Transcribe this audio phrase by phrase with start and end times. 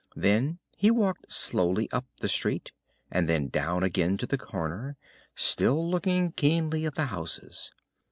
[0.15, 2.71] Then he walked slowly up the street,
[3.11, 4.97] and then down again to the corner,
[5.35, 7.71] still looking keenly at the houses.